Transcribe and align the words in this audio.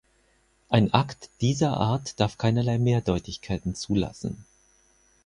Ein 0.69 0.95
Akt 0.95 1.29
dieser 1.41 1.77
Art 1.77 2.19
darf 2.19 2.39
keinerlei 2.39 2.79
Mehrdeutigkeiten 2.79 3.75
zulassen. 3.75 4.47